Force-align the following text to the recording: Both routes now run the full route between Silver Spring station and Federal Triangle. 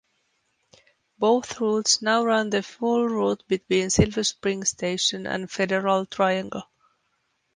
Both 1.19 1.59
routes 1.59 2.01
now 2.01 2.25
run 2.25 2.49
the 2.49 2.63
full 2.63 3.07
route 3.07 3.43
between 3.47 3.91
Silver 3.91 4.23
Spring 4.23 4.63
station 4.63 5.27
and 5.27 5.51
Federal 5.51 6.07
Triangle. 6.07 6.63